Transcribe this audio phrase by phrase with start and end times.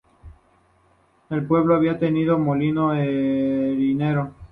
[1.29, 4.31] El pueblo había tenido molino harinero.